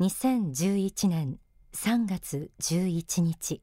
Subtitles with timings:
[0.00, 1.40] 2011年
[1.72, 3.60] 3月11日。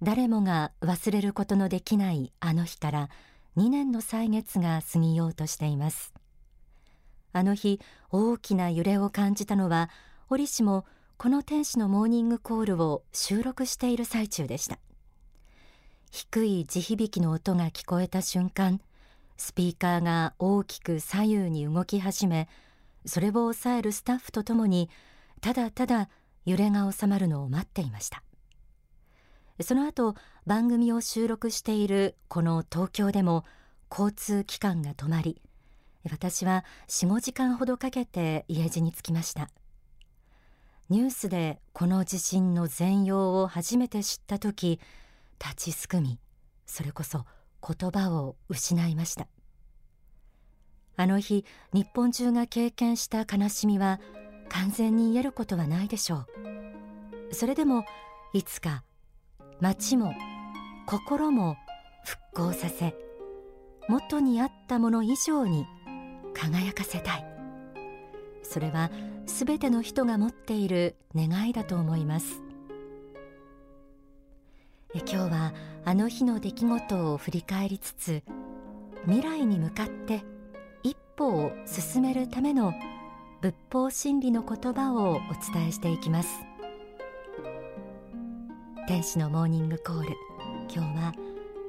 [0.00, 3.10] 誰もが忘れることのできないあの日から
[3.58, 6.14] 2年の歳月が過ぎようとしています。
[7.34, 7.82] あの日
[8.12, 9.90] 大きな揺れを感じたのは
[10.30, 10.86] 折しも
[11.18, 14.78] この天使のモーニングコールを収録している最中でした。
[16.10, 18.80] 低い地響きの音が聞こえた瞬間
[19.36, 22.48] スピーカーが大きく左右に動き始め
[23.06, 24.90] それを抑えるスタッフとともに
[25.40, 26.08] ただただ
[26.46, 28.22] 揺れが収まるのを待っていました。
[29.62, 30.14] その後
[30.46, 33.44] 番組を収録しているこの東京でも
[33.90, 35.40] 交通機関が止まり
[36.10, 39.48] 私は45時間ほどかけて家路に着きました。
[40.90, 44.78] ニュースでこの地震の全容を初めて知った時
[45.42, 46.18] 立ちすくみ
[46.66, 47.24] それこそ
[47.66, 49.26] 言葉を失いました。
[50.96, 54.00] あの日日本中が経験した悲しみは
[54.48, 56.26] 完全に言えることはないでしょ
[57.30, 57.34] う。
[57.34, 57.84] それでも
[58.32, 58.84] いつか
[59.60, 60.14] 街も
[60.86, 61.56] 心も
[62.04, 62.94] 復興させ
[63.88, 65.66] 元にあったもの以上に
[66.34, 67.26] 輝かせたい。
[68.42, 68.90] それは
[69.26, 72.42] すべての人が持っている願いだと思います。
[74.94, 75.54] 今日は
[75.84, 78.22] あの日の出来事を振り返りつつ
[79.06, 80.22] 未来に向かって
[81.16, 82.74] 歩を進めるための
[83.40, 85.20] 仏法真理の言葉をお
[85.52, 86.40] 伝えしていきます。
[88.86, 90.16] 天使のモーニングコール。
[90.74, 91.14] 今日は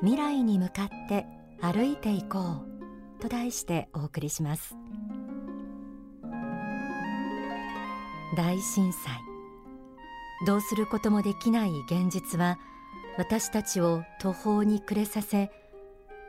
[0.00, 1.26] 未来に向かって
[1.60, 2.38] 歩いていこ
[3.18, 4.76] うと題してお送りします。
[8.36, 9.20] 大震災。
[10.46, 12.58] どうすることもできない現実は
[13.16, 15.50] 私たちを途方に暮れさせ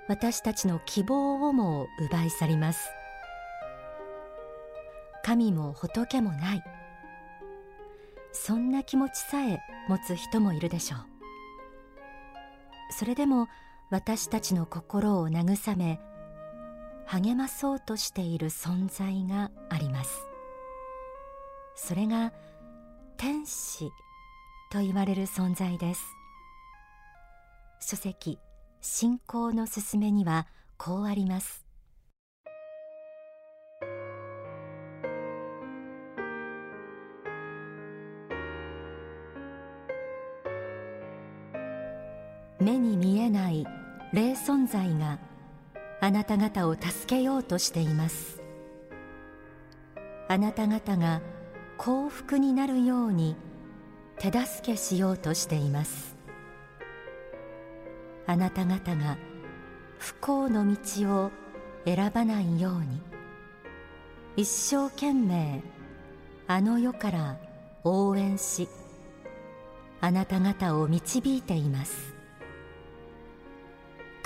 [0.08, 2.89] 私たちの希望をも奪い去ります。
[5.28, 6.64] 神も仏もない。
[8.31, 11.00] そんな気持ちさえ持つ人もいるでしょう。
[12.94, 13.50] それでも
[13.89, 16.00] 私たちの心を慰め
[17.07, 20.18] 励まそうとしている存在があります。
[21.75, 22.31] それが
[23.18, 23.91] 天使
[24.72, 26.06] と言われる存在です。
[27.81, 28.40] 書籍
[28.79, 30.47] 信仰のすすめには
[30.78, 31.66] こうあります。
[42.59, 43.68] 目に見えない
[44.13, 45.19] 霊存在が
[46.01, 48.41] あなた方を助けようとしています。
[50.28, 51.22] あなた方が
[51.78, 53.35] 幸福になるように
[54.17, 56.17] 手助けしようとしています。
[58.25, 59.17] あなた方が
[60.00, 61.31] 不幸の道を
[61.85, 63.01] 選ばないように。
[64.35, 65.63] 一生懸命
[66.46, 67.38] あの世から
[67.84, 68.69] 応援し
[70.00, 72.16] あなた方を導いています。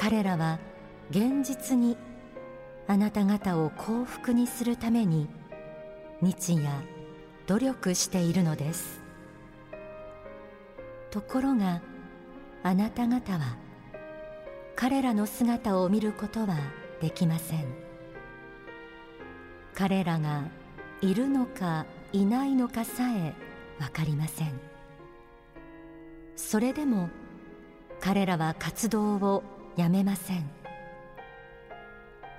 [0.01, 0.57] 彼らは
[1.11, 1.95] 現実に
[2.87, 5.29] あなた方を幸福にするために
[6.23, 6.71] 日夜
[7.45, 8.99] 努力しているのです。
[11.11, 11.83] ところが
[12.63, 13.57] あなた方は
[14.75, 16.57] 彼らの姿を見ることは
[16.99, 17.65] できません。
[19.75, 20.45] 彼らが
[21.01, 23.35] いるのかいないのかさえ
[23.77, 24.59] 分かりません。
[26.35, 27.11] それでも
[27.99, 30.49] 彼らは活動をやめません。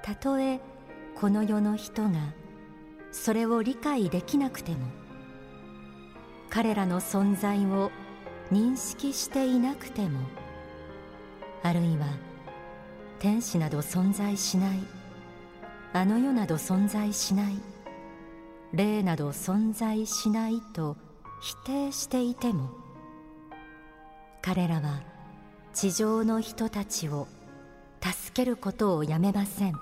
[0.03, 0.61] たとえ
[1.17, 2.35] この世の人が
[3.11, 4.79] それを理解できなくても
[6.51, 7.91] 彼らの存在を
[8.51, 10.21] 認識していなくても
[11.63, 12.07] あるいは
[13.19, 14.79] 天使など存在しない
[15.93, 17.55] あの世など存在しない
[18.73, 20.97] 霊など存在しないと
[21.41, 22.71] 否定していても
[24.41, 25.12] 彼らは
[25.75, 27.27] 地上の人たちを
[28.01, 29.75] 助けることをやめません。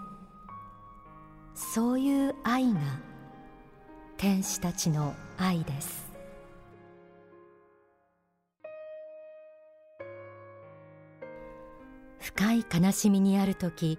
[1.55, 2.81] そういう愛が
[4.17, 6.11] 天使たちの愛です。
[12.21, 13.99] 深い悲しみにある時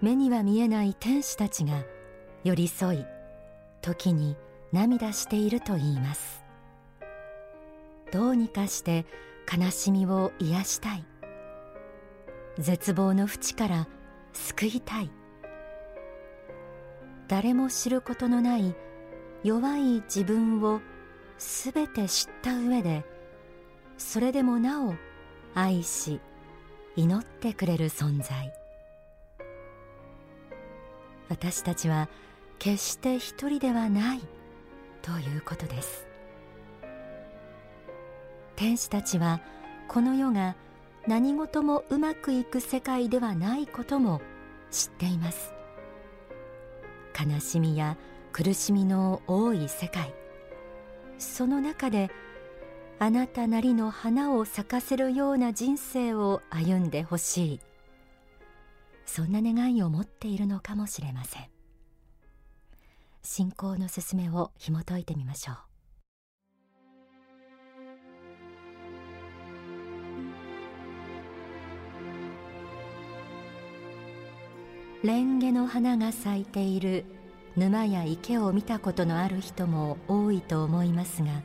[0.00, 1.84] 目には見えない天使たちが
[2.44, 3.06] 寄り添い
[3.82, 4.36] 時に
[4.72, 6.42] 涙していると言います。
[8.12, 9.06] どうにかして
[9.50, 11.04] 悲しみを癒したい。
[12.58, 13.88] 絶望の淵から
[14.32, 15.10] 救いたい。
[17.28, 18.74] 誰も知ることのない
[19.44, 20.80] 弱い自分を
[21.36, 23.04] すべて知った上で
[23.98, 24.94] それでもなお
[25.54, 26.20] 愛し
[26.96, 28.52] 祈ってくれる存在。
[31.28, 32.08] 私たちは
[32.58, 34.20] 決して一人ではない
[35.02, 36.07] ということです。
[38.58, 39.40] 天使たちは
[39.86, 40.56] この世が
[41.06, 44.20] 何事もうまくいく世界ではないことも
[44.72, 45.52] 知っています。
[47.16, 47.96] 悲しみや
[48.32, 50.12] 苦しみの多い世界。
[51.20, 52.10] その中で
[52.98, 57.60] あなたなりの花を咲かせるような人生を歩んでほしい。
[59.06, 61.46] そんな願いを持っているのかもしれません。
[63.22, 65.67] 信仰の進めを紐解いてみましょう。
[75.04, 77.04] レンゲの花が咲いている。
[77.58, 81.42] 沼や池を見たことのある人も多いと思いますが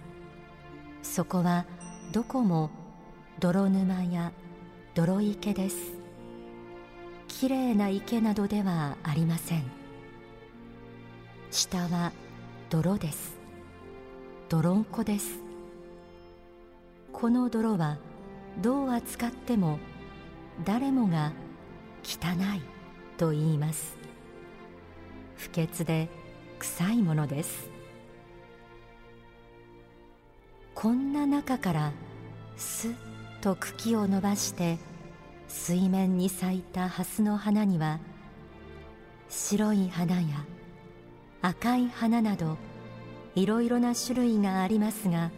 [1.01, 1.65] そこは
[2.11, 2.69] どこも
[3.39, 4.31] 泥沼や
[4.93, 5.93] 泥池です。
[7.27, 9.63] きれいな池などではありません。
[11.49, 12.11] 下は
[12.69, 13.35] 泥です。
[14.49, 15.39] 泥んこです。
[17.11, 17.97] この泥は
[18.61, 19.79] どう扱っても
[20.63, 21.31] 誰もが
[22.03, 22.72] 汚い。
[23.23, 23.95] と言います。
[25.37, 26.09] 不潔で
[26.59, 27.69] 臭いものです。
[30.75, 31.91] こんな中から
[32.57, 32.91] すっ
[33.39, 34.77] と茎を伸ばして
[35.47, 37.99] 水面に咲いた蓮の花には
[39.29, 40.45] 白い花や
[41.41, 42.57] 赤い花など
[43.35, 45.31] いろいろな種類がありますが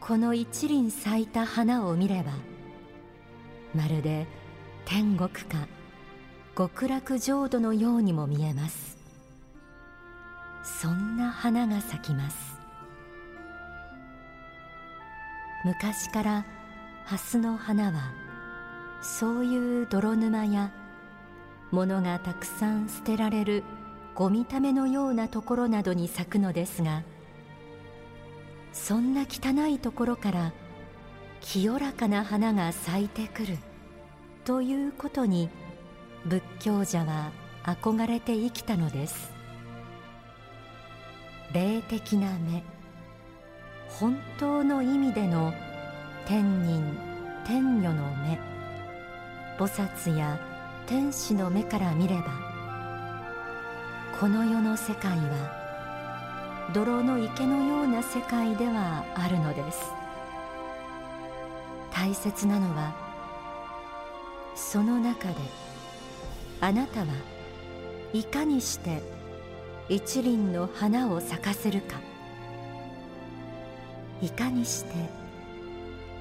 [0.00, 2.32] この一輪咲いた花を見れば
[3.74, 4.26] まるで
[4.84, 5.68] 天国か
[6.56, 8.98] 極楽浄土のようにも見えます。
[10.62, 12.60] そんな花が咲きます。
[15.64, 16.46] 昔から
[17.04, 18.12] 蓮の花は
[19.00, 20.72] そういう泥沼や
[21.70, 23.64] 物がたくさん捨てられる
[24.14, 27.02] ゴミためのようなところなどに咲くのですが
[28.72, 30.52] そんな汚いところから
[31.40, 33.58] 清らかな花が咲いてくる
[34.44, 35.48] ということに
[36.26, 37.32] 仏教者は
[37.64, 39.32] 憧れて生きたのです。
[41.52, 42.62] 霊的な目
[43.88, 45.52] 本当の意味での
[46.24, 46.96] 天人
[47.44, 48.38] 天女の目
[49.58, 50.38] 菩薩や
[50.86, 52.24] 天使の目から見れば
[54.18, 59.78] この世の世界は泥の池のような世界ではあるのです。
[61.92, 62.94] 大切なのは
[64.54, 65.34] その中で
[66.64, 67.06] あなたは
[68.12, 69.02] いかにして
[69.88, 72.00] 一輪の花を咲かせるか。
[74.20, 74.92] いかにして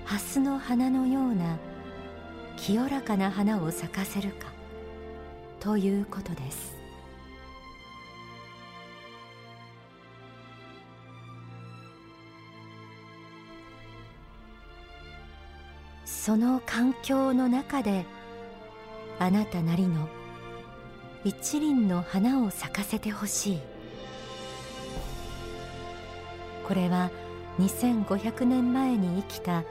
[0.03, 1.59] 蓮の花のような
[2.57, 4.47] 清らかな花を咲かせるか。
[5.59, 6.75] ということです。
[16.03, 18.07] その環境の中で
[19.19, 20.09] あなたなりの
[21.23, 23.59] 一輪の花を咲かせてほしい。
[26.67, 27.11] これは
[27.59, 29.63] 2500年前に生きた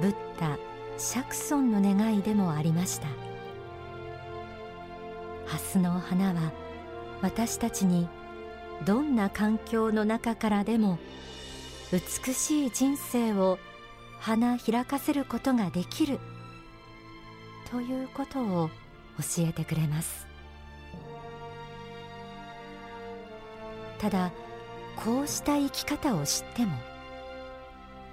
[0.00, 0.58] ブッダ
[0.98, 3.06] 釈尊の願いでもありました。
[5.46, 6.52] 蓮の花は
[7.22, 8.06] 私たちに
[8.84, 10.98] どんな環境の中からでも
[11.92, 13.58] 美しい人生を
[14.20, 16.18] 花開かせることができる
[17.70, 18.68] ということを
[19.18, 20.29] 教えてくれます。
[24.00, 24.32] ただ
[24.96, 26.72] こうした生き方を知っても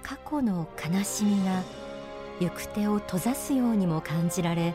[0.02, 1.62] 過去の悲しみが
[2.40, 4.74] 行く手を閉ざすようにも感じられ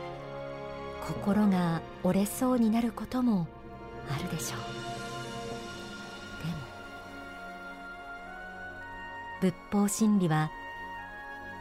[1.08, 3.48] 心が折れそうになることも
[4.10, 4.60] あるでしょう。
[9.42, 10.50] でも仏法真理は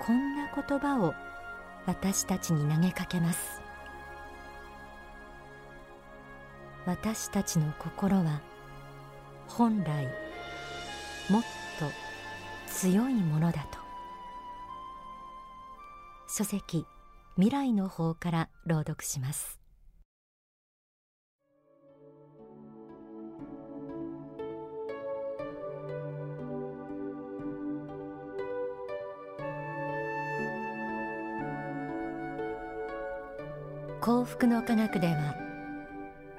[0.00, 1.14] こんな言葉を
[1.86, 3.60] 私たちに投げかけます。
[6.86, 8.40] 私たちの心は
[9.48, 10.06] 本来
[11.28, 11.42] もっ
[11.78, 11.86] と
[12.66, 13.78] 強いものだと。
[16.28, 16.86] 書籍
[17.36, 19.62] 未来の方から朗読します。
[34.00, 35.36] 幸福の科学では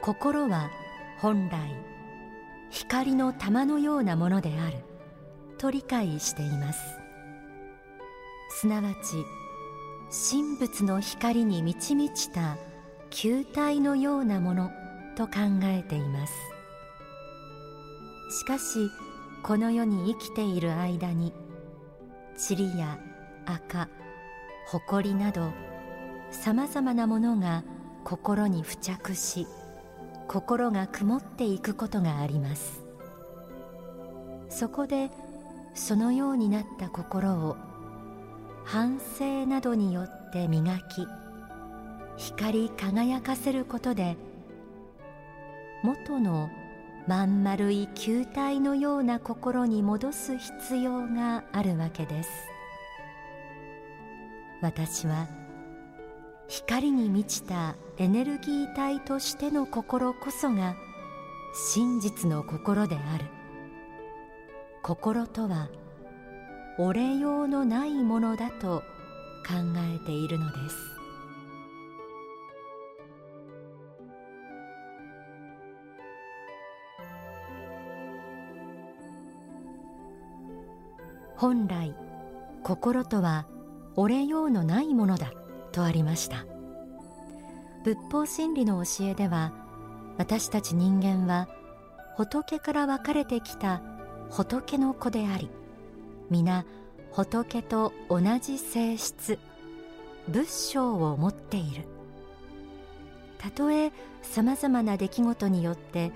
[0.01, 0.69] 心は
[1.19, 1.92] 本来
[2.73, 4.77] 光の玉のようなものである。
[5.59, 6.79] と理解しています。
[8.49, 9.23] すなわち
[10.31, 12.57] 神仏の光に満ち満ちた
[13.11, 14.71] 球体のようなもの
[15.15, 15.33] と考
[15.65, 16.33] えています。
[18.39, 18.89] しかし
[19.43, 21.31] この世に生きている間に
[22.49, 22.97] 塵や
[23.45, 23.87] 赤
[24.65, 25.51] 埃など
[26.31, 27.63] さまざまなものが
[28.03, 29.45] 心に付着し
[30.27, 32.83] 心が曇っていくことがあります。
[34.49, 35.09] そこで
[35.73, 37.57] そのようになった心を
[38.63, 41.07] 反省などによって磨き
[42.17, 44.15] 光り輝かせることで
[45.83, 46.49] 元の
[47.07, 52.29] まん丸い球体のような心に戻す必要があるわけです。
[54.61, 55.27] 私は
[56.47, 60.75] 光に満ちたエネルギー体としての心こそが
[61.53, 63.25] 真実の心である。
[64.81, 65.69] 心とは
[66.77, 68.83] 折れようのないものだと
[69.47, 69.53] 考
[70.01, 70.75] えているのです。
[81.35, 81.95] 本来
[82.63, 83.47] 心とは
[83.95, 85.33] 折れようのないものだ。
[85.73, 86.45] とありました。
[87.83, 89.51] 仏法真理の教えでは
[90.17, 91.49] 私たち人間は
[92.15, 93.81] 仏から分かれてきた
[94.29, 95.49] 仏の子であり
[96.29, 96.63] 皆
[97.11, 99.37] 仏と同じ性質
[100.29, 101.83] 仏性を持っている。
[103.37, 106.13] たとえさまざまな出来事によって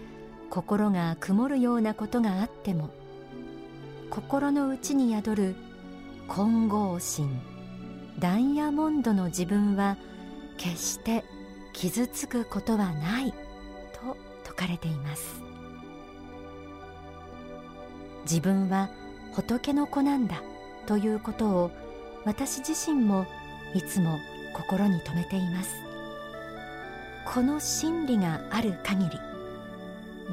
[0.49, 2.89] 心が曇るようなことがあっても
[4.09, 5.55] 心の内に宿る
[6.29, 7.56] 金剛心。
[8.19, 9.97] ダイヤモンドの自分は
[10.57, 11.23] 決して
[11.73, 15.41] 傷つくことはないと説かれています。
[18.23, 18.89] 自分は
[19.33, 20.41] 仏の子なんだ
[20.87, 21.71] ということを
[22.25, 23.25] 私自身も
[23.75, 24.17] いつも
[24.53, 25.75] 心に留めています。
[27.33, 29.11] この真理がある限り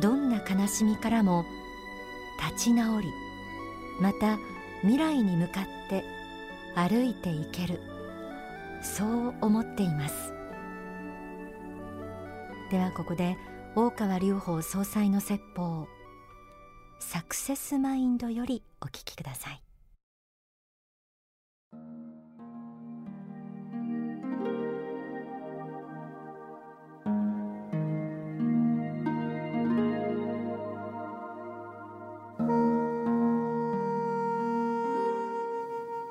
[0.00, 1.44] どんな悲しみからも
[2.50, 3.08] 立ち直り
[4.00, 4.38] また
[4.80, 6.04] 未来に向かって
[6.74, 7.80] 歩いていける。
[8.82, 10.34] そう思っています。
[12.70, 13.36] ではここで
[13.76, 15.86] 大川隆法総裁の説法
[16.98, 19.63] サクセスマインドよりお聞きください。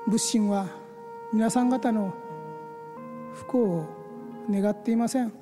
[0.06, 0.66] 仏心は
[1.32, 2.12] 皆さん方の
[3.32, 3.86] 不幸を
[4.50, 5.32] 願っていません。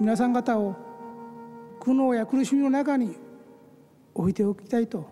[0.00, 0.74] 皆さん方を
[1.78, 3.16] 苦悩や苦しみの中に
[4.14, 5.06] 置いておきたいと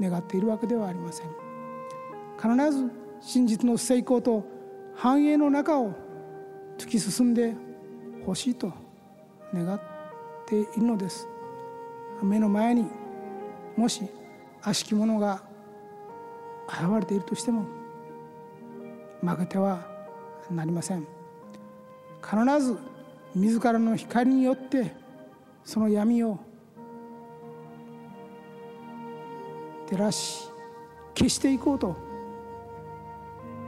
[0.00, 1.26] 願っているわけではありません。
[2.40, 4.46] 必ず真実の成功と
[4.94, 5.92] 繁栄の中を
[6.78, 7.54] 突き進んで
[8.24, 8.72] ほしいと
[9.52, 9.80] 願っ
[10.46, 11.28] ているのです。
[12.22, 12.86] 目の前に
[13.76, 14.02] もし
[14.62, 15.42] 悪しき者が
[16.66, 17.66] 現れているとしても
[19.24, 19.86] 負けては
[20.50, 21.06] なりません。
[22.22, 22.78] 必ず
[23.34, 24.92] 自らの光によって
[25.64, 26.38] その闇を
[29.86, 30.48] 照らし
[31.16, 31.96] 消していこうと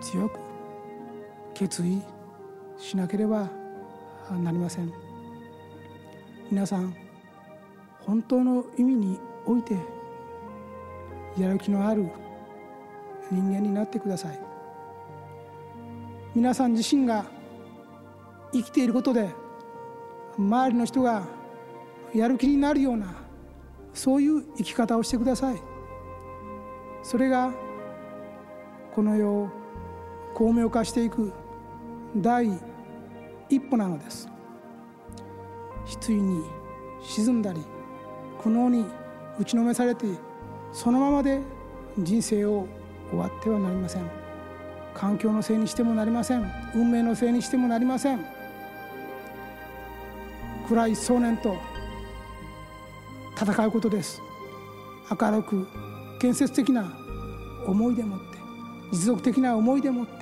[0.01, 0.39] 強く
[1.55, 2.01] 決意
[2.79, 3.49] しなければ
[4.43, 4.93] なりません。
[6.51, 6.95] 皆さん
[8.01, 9.77] 本当の意味において
[11.37, 12.09] やる気のある
[13.31, 14.56] 人間になってください。
[16.37, 17.25] 皆さん自身が
[18.53, 19.31] 生きていることで
[20.37, 21.27] 周りの人が
[22.15, 23.15] やる気になるような
[23.95, 25.57] そういう生き方をしてください。
[27.03, 27.55] それが
[28.95, 29.49] この世を
[30.35, 31.33] 巧妙化していく
[32.15, 32.51] 第
[33.49, 34.29] 一歩なのです。
[35.87, 36.45] 失意に
[37.01, 37.63] 沈んだり
[38.43, 38.85] 苦悩に
[39.39, 40.05] 打ちのめされて
[40.71, 41.41] そのままで
[41.99, 42.67] 人生を
[43.09, 44.16] 終わってはなりません。
[44.97, 46.51] 環境のせいにしてもなりません。
[46.75, 48.25] 運命のせいにしてもなりません。
[50.67, 51.55] 暗い少年と
[53.39, 54.23] 戦うことです。
[55.11, 55.69] 明るく
[56.19, 56.97] 建設的な
[57.67, 58.39] 思いでもって
[58.91, 60.13] 持続的な思いでもって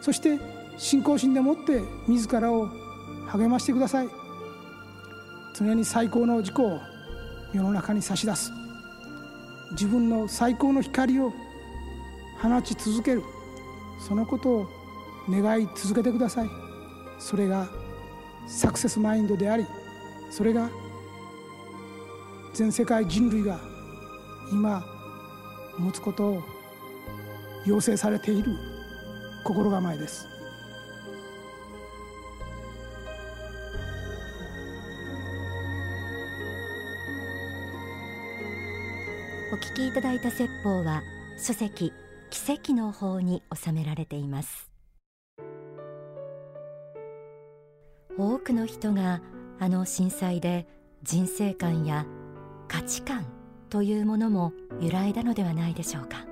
[0.00, 0.38] そして
[0.76, 2.68] 信仰心でもって自らを
[3.28, 4.08] 励ましてください。
[5.54, 6.78] 常に最高の自己を
[7.54, 8.52] 世の中に差し出す。
[9.70, 11.32] 自分の最高の光を
[12.42, 13.22] 放ち続ける。
[13.98, 14.66] そのことを
[15.28, 16.68] 願い続けてください。
[17.18, 17.68] それが
[18.46, 19.66] サクセスマインドであり
[20.30, 20.70] それが
[22.54, 23.60] 全世界人類が
[24.52, 24.82] 今
[25.78, 26.42] 持つことを
[27.66, 28.52] 要請されている
[29.44, 30.26] 心構えです。
[39.50, 41.02] お聞きいただいた説法は
[41.38, 41.92] 書籍
[42.30, 44.70] 奇跡の法に収められています。
[48.18, 49.22] 多くの人が
[49.58, 50.66] あの震災で
[51.02, 52.04] 人生観や
[52.66, 53.26] 価値観
[53.70, 56.26] というものも揺らいだのではないでしょうか。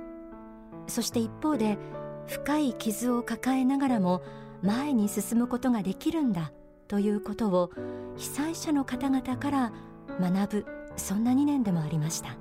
[0.86, 1.78] そして一方で
[2.26, 4.22] 深い傷を抱えながらも
[4.62, 6.52] 前に進むことができるんだ
[6.88, 7.70] ということを
[8.16, 9.72] 被災者の方々から
[10.20, 12.36] 学ぶそんな2年でもありました。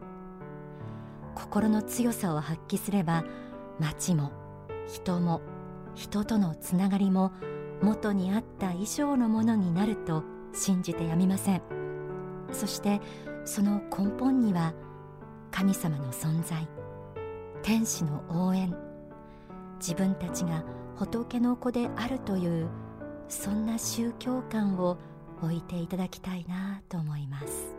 [1.35, 3.23] 心の強さを発揮すれば
[3.79, 4.31] 町も
[4.87, 5.41] 人も
[5.93, 7.31] 人とのつながりも
[7.81, 11.61] 元にあった以上のものになると信じてやみません。
[12.51, 13.01] そして
[13.43, 14.73] その根本には
[15.51, 16.67] 神様の存在
[17.61, 18.75] 天使の応援
[19.79, 20.63] 自分たちが
[20.95, 22.69] 仏の子であるという
[23.27, 24.97] そんな宗教観を
[25.41, 27.74] 置いていただきたいなと思います。